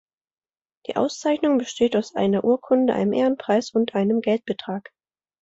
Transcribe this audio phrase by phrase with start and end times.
[0.87, 4.91] Die Auszeichnung besteht aus einer Urkunde, einem Ehrenpreis und einem Geldbetrag.